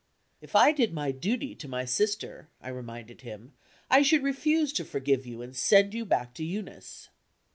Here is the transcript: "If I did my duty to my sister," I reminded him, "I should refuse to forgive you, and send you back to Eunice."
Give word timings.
"If 0.41 0.55
I 0.55 0.71
did 0.71 0.93
my 0.93 1.11
duty 1.11 1.53
to 1.53 1.67
my 1.67 1.85
sister," 1.85 2.49
I 2.59 2.69
reminded 2.69 3.21
him, 3.21 3.53
"I 3.87 4.01
should 4.01 4.23
refuse 4.23 4.73
to 4.73 4.83
forgive 4.83 5.27
you, 5.27 5.43
and 5.43 5.55
send 5.55 5.93
you 5.93 6.05
back 6.05 6.33
to 6.33 6.43
Eunice." 6.43 7.09